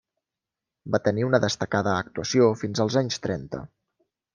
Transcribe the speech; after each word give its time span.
Va 0.95 1.01
tenir 1.09 1.27
una 1.29 1.41
destacada 1.45 1.95
actuació 2.07 2.51
fins 2.65 2.85
als 2.87 3.01
anys 3.05 3.25
trenta. 3.29 3.67